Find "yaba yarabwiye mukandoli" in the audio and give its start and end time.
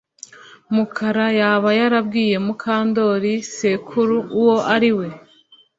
1.39-3.33